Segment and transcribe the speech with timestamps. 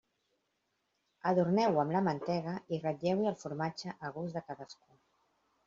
[1.31, 4.85] Adorneu-ho amb la mantega i ratlleu-hi el formatge a gust de cadascú.